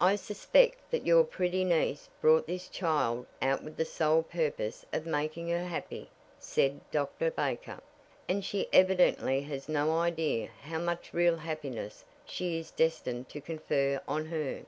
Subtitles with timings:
[0.00, 5.06] "I suspect that your pretty niece brought this child out with the sole purpose of
[5.06, 7.30] making her happy," said Dr.
[7.30, 7.78] Baker,
[8.28, 14.00] "and she evidently has no idea how much real happiness she is destined to confer
[14.08, 14.66] on her.